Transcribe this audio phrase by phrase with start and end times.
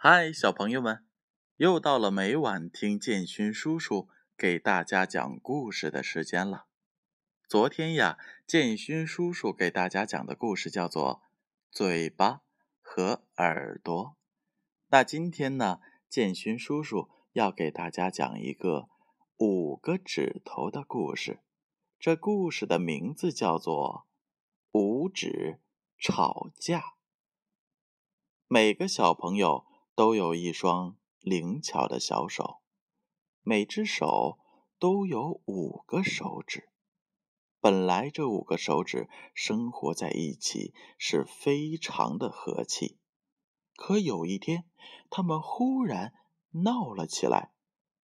[0.00, 1.04] 嗨，小朋友们，
[1.56, 6.66] 又到了每晚听建勋叔叔给大家讲故事的时间了。
[7.48, 11.22] 昨天呀，建勋叔叔给大家讲的故事叫做
[11.76, 12.42] 《嘴巴
[12.80, 14.04] 和耳朵》。
[14.86, 18.88] 那今天呢，建勋叔叔要给大家讲一个
[19.38, 21.40] 五个指头的故事。
[21.98, 24.06] 这故事的名字叫做
[24.78, 25.58] 《五指
[25.98, 26.78] 吵架》。
[28.46, 29.66] 每个小朋友
[29.98, 32.60] 都有一双灵巧的小手，
[33.42, 34.38] 每只手
[34.78, 36.68] 都有五个手指。
[37.58, 42.96] 本来这五个手指生活在一起是非常的和气，
[43.74, 44.70] 可有一天，
[45.10, 46.14] 他们忽然
[46.50, 47.50] 闹了起来，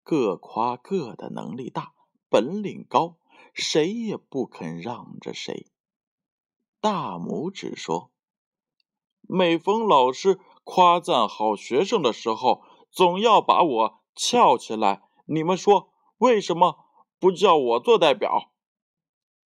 [0.02, 1.94] 各夸各的能力大，
[2.28, 3.20] 本领高。
[3.52, 5.70] 谁也不肯让着谁。
[6.80, 8.10] 大拇指说
[9.22, 15.02] ：“每逢老师夸赞好学生的时候，总要把我翘起来。
[15.26, 16.84] 你们说为什么
[17.18, 18.50] 不叫我做代表？”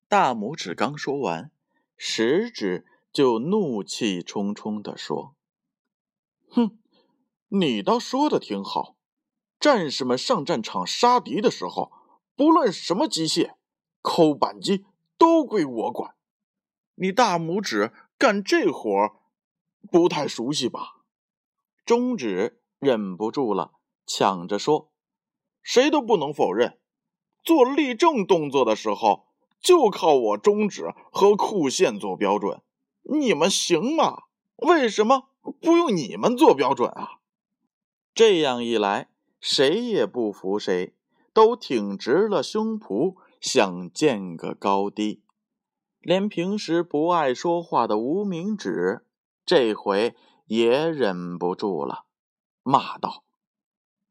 [0.07, 1.51] 大拇指刚说完，
[1.97, 5.33] 食指就怒气冲冲地说
[6.51, 6.77] ：“哼，
[7.47, 8.95] 你倒说的挺好。
[9.59, 11.91] 战士们上战场杀敌的时候，
[12.35, 13.55] 不论什么机械。”
[14.03, 14.85] 扣扳机
[15.17, 16.15] 都归我管，
[16.95, 18.87] 你大拇指干这活
[19.91, 20.96] 不太熟悉吧？
[21.87, 23.71] 中指忍不住了，
[24.05, 24.91] 抢着说
[25.63, 26.77] ：“谁都不能否认，
[27.45, 29.27] 做立正动作的时候，
[29.61, 32.61] 就靠我中指和裤线做标准。
[33.03, 34.23] 你们行吗？
[34.57, 35.29] 为什么
[35.61, 37.19] 不用你们做标准啊？”
[38.13, 39.07] 这样一来，
[39.39, 40.93] 谁也不服谁，
[41.31, 43.15] 都挺直了胸脯。
[43.39, 45.21] 想见个高低，
[46.01, 49.05] 连平时不爱说话的无名指，
[49.45, 50.15] 这回
[50.47, 52.05] 也忍不住了，
[52.63, 53.23] 骂道：“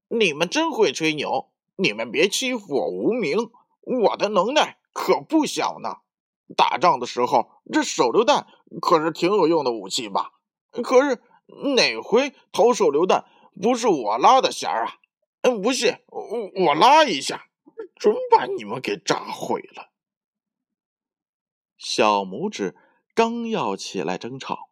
[0.09, 1.51] 你们真会吹牛！
[1.77, 5.97] 你们别欺负我无名，我的能耐可不小呢。
[6.57, 8.47] 打仗的时候，这手榴弹
[8.81, 10.33] 可是挺有用的武器吧？
[10.85, 11.21] 可是
[11.75, 13.27] 哪回投手榴弹
[13.61, 14.99] 不是我拉的弦啊？
[15.43, 17.43] 嗯，不信，我我拉一下。”
[17.97, 19.91] 准把你们给炸毁了！
[21.79, 22.77] 小拇指
[23.15, 24.69] 刚要起来争吵，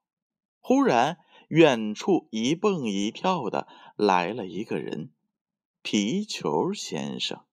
[0.60, 3.66] 忽然远处一蹦一跳的
[3.96, 5.10] 来了一个人——
[5.82, 7.44] 皮球先生。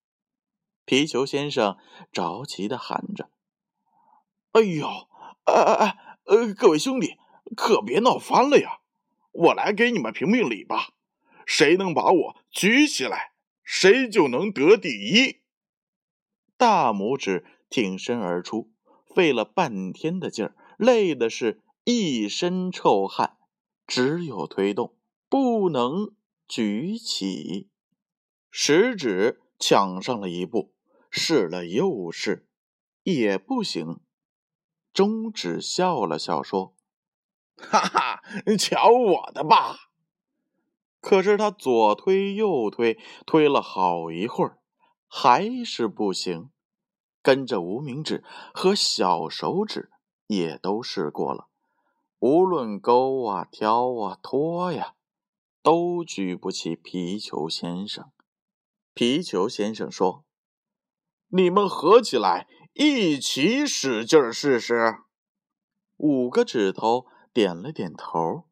[0.85, 1.77] 皮球先生
[2.11, 3.29] 着急的喊着
[4.53, 4.87] ：“哎呦，
[5.45, 7.17] 哎哎哎，呃，各位兄弟，
[7.55, 8.79] 可别闹翻了呀！
[9.31, 10.93] 我来给你们评评理吧，
[11.45, 13.31] 谁能把我举起来，
[13.63, 15.41] 谁就能得第一。”
[16.57, 18.71] 大拇指挺身而出，
[19.15, 23.37] 费了半天的劲儿，累的是一身臭汗，
[23.91, 24.95] 只有推动，
[25.27, 26.15] 不能
[26.47, 27.69] 举起。
[28.49, 30.73] 食指抢上了一步，
[31.09, 32.47] 试了又试，
[33.03, 33.99] 也不行。
[34.93, 36.73] 中指笑了笑说
[37.59, 38.23] ：“哈哈，
[38.57, 39.75] 瞧我的吧！”
[41.01, 44.59] 可是他左推右推，推了好一会儿。
[45.09, 46.51] 还是不行，
[47.21, 48.23] 跟着无名指
[48.53, 49.91] 和小手指
[50.27, 51.49] 也都试过了，
[52.21, 54.93] 无论勾啊、挑啊、拖呀，
[55.63, 58.11] 都举不起皮球先生。
[58.93, 60.23] 皮球先生说
[61.33, 64.97] ：“你们合起来，一起使劲试试。”
[65.97, 68.43] 五个指头点了点头，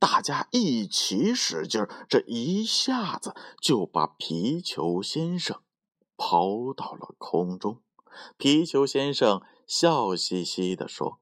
[0.00, 5.62] 大家一起使劲，这一下子就把皮球先生。
[6.16, 7.80] 抛到了空中，
[8.36, 11.20] 皮球先生笑嘻嘻地说：“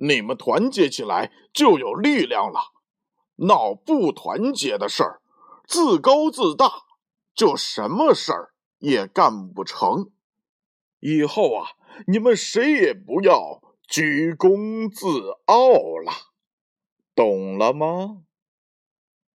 [0.00, 2.72] 你们团结起来就有力量了，
[3.36, 5.22] 闹不团结的事儿，
[5.66, 6.84] 自高自大，
[7.34, 10.10] 就什么事儿也干不成。
[11.00, 11.70] 以后啊，
[12.06, 15.08] 你们谁也不要居功自
[15.46, 16.12] 傲了，
[17.14, 18.24] 懂了吗？”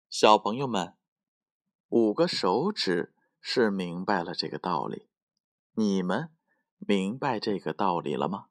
[0.10, 0.94] 小朋友们，
[1.90, 3.12] 五个手指。
[3.46, 5.10] 是明白了这个道理，
[5.74, 6.30] 你们
[6.78, 8.46] 明白这个道理了吗？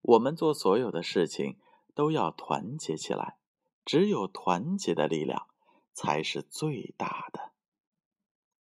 [0.00, 1.58] 我们做所有的事情
[1.94, 3.38] 都要团结起来，
[3.84, 5.48] 只有团结的力量
[5.92, 7.52] 才是最大的。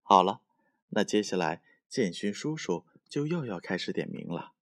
[0.02, 0.42] 好了，
[0.90, 4.54] 那接下来建勋叔叔就又要开始点名了，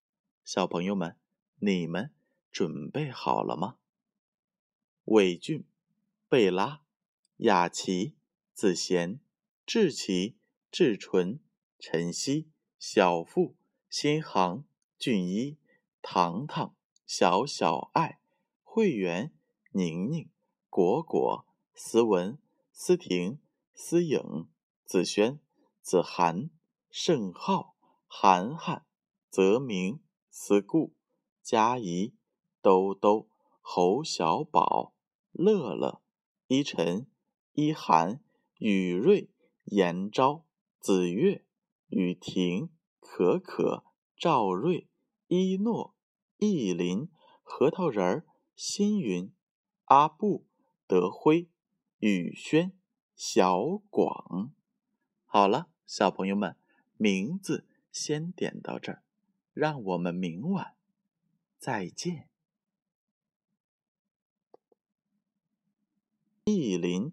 [0.43, 1.17] 小朋友们，
[1.59, 2.11] 你们
[2.51, 3.77] 准备好了吗？
[5.05, 5.65] 伟俊、
[6.27, 6.81] 贝拉、
[7.37, 8.15] 雅琪、
[8.53, 9.19] 子贤、
[9.65, 10.35] 志奇。
[10.73, 11.41] 志纯、
[11.77, 12.47] 晨曦、
[12.79, 13.57] 小付、
[13.89, 14.63] 新航、
[14.97, 15.57] 俊一、
[16.01, 16.75] 糖糖、
[17.05, 18.19] 小小爱、
[18.63, 19.33] 会员、
[19.71, 20.29] 宁宁、
[20.69, 22.39] 果果、思文、
[22.71, 23.39] 思婷、
[23.73, 24.49] 思颖、
[24.83, 25.39] 子轩、
[25.81, 26.49] 子涵、
[26.89, 27.75] 盛浩、
[28.07, 28.85] 涵涵、
[29.29, 30.93] 泽明、思顾、
[31.43, 32.15] 佳怡、
[32.61, 33.29] 兜兜、
[33.61, 34.93] 侯小宝、
[35.31, 36.01] 乐乐、
[36.47, 37.07] 依晨、
[37.53, 38.23] 依涵、
[38.57, 39.29] 雨瑞、
[39.65, 40.45] 严昭、
[40.79, 41.45] 子月、
[41.87, 42.69] 雨婷、
[42.99, 43.83] 可可、
[44.17, 44.90] 赵瑞、
[45.33, 45.95] 一诺、
[46.39, 47.09] 意林、
[47.41, 49.33] 核桃仁儿、新云、
[49.85, 50.45] 阿布、
[50.85, 51.47] 德辉、
[51.99, 52.73] 宇轩、
[53.15, 54.51] 小广。
[55.23, 56.57] 好了，小朋友们，
[56.97, 59.03] 名字先点到这儿，
[59.53, 60.75] 让我们明晚
[61.57, 62.27] 再见。
[66.43, 67.09] 意林。